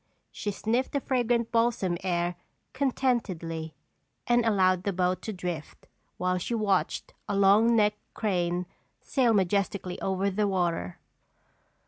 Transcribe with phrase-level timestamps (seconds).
[0.31, 2.35] She sniffed the fragrant balsam air
[2.73, 3.75] contentedly
[4.25, 5.85] and allowed the boat to drift
[6.17, 8.65] while she watched a long necked crane
[9.03, 10.97] sail majestically over the water.